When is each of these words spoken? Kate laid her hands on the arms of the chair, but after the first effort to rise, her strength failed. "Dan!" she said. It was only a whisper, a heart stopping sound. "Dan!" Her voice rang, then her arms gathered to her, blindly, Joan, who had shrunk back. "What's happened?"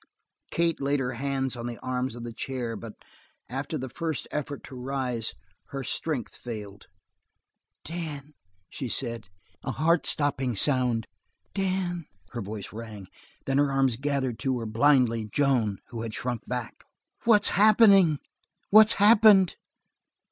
Kate 0.49 0.81
laid 0.81 0.99
her 0.99 1.11
hands 1.11 1.55
on 1.55 1.67
the 1.67 1.77
arms 1.83 2.15
of 2.15 2.23
the 2.23 2.33
chair, 2.33 2.75
but 2.75 2.93
after 3.47 3.77
the 3.77 3.87
first 3.87 4.27
effort 4.31 4.63
to 4.63 4.73
rise, 4.73 5.35
her 5.67 5.83
strength 5.83 6.35
failed. 6.35 6.87
"Dan!" 7.85 8.33
she 8.67 8.89
said. 8.89 9.25
It 9.25 9.27
was 9.27 9.27
only 9.27 9.27
a 9.27 9.29
whisper, 9.35 9.57
a 9.63 9.71
heart 9.85 10.05
stopping 10.07 10.55
sound. 10.55 11.05
"Dan!" 11.53 12.07
Her 12.31 12.41
voice 12.41 12.73
rang, 12.73 13.09
then 13.45 13.59
her 13.59 13.71
arms 13.71 13.95
gathered 13.95 14.39
to 14.39 14.57
her, 14.57 14.65
blindly, 14.65 15.25
Joan, 15.31 15.77
who 15.89 16.01
had 16.01 16.15
shrunk 16.15 16.47
back. 16.47 16.83
"What's 17.23 17.49
happened?" 17.49 18.21